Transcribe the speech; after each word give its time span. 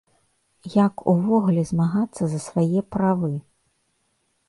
Як 0.85 0.95
увогуле 1.13 1.63
змагацца 1.73 2.23
за 2.35 2.39
свае 2.49 2.79
правы? 2.97 3.33